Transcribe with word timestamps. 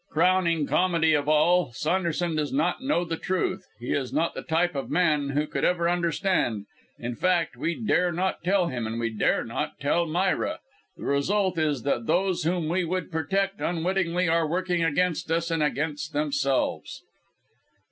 Crowning 0.09 0.65
comedy 0.65 1.13
of 1.13 1.29
all, 1.29 1.71
Saunderson 1.73 2.35
does 2.35 2.51
not 2.51 2.81
know 2.81 3.05
the 3.05 3.17
truth; 3.17 3.67
he 3.79 3.91
is 3.93 4.11
not 4.11 4.33
the 4.33 4.41
type 4.41 4.73
of 4.73 4.89
man 4.89 5.29
who 5.29 5.45
could 5.45 5.63
ever 5.63 5.87
understand; 5.87 6.65
in 6.97 7.15
fact 7.15 7.55
we 7.55 7.75
dare 7.75 8.11
not 8.11 8.43
tell 8.43 8.65
him 8.65 8.87
and 8.87 8.99
we 8.99 9.11
dare 9.11 9.43
not 9.45 9.79
tell 9.79 10.07
Myra. 10.07 10.57
The 10.97 11.03
result 11.05 11.59
is 11.59 11.83
that 11.83 12.07
those 12.07 12.41
whom 12.45 12.67
we 12.67 12.83
would 12.83 13.11
protect, 13.11 13.61
unwittingly 13.61 14.27
are 14.27 14.47
working 14.47 14.83
against 14.83 15.29
us, 15.29 15.51
and 15.51 15.61
against 15.61 16.13
themselves." 16.13 17.03